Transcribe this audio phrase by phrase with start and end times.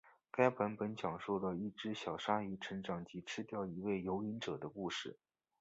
[0.31, 5.15] 该版本讲述了一只小鲨鱼成长及吃掉一位游泳者的故事。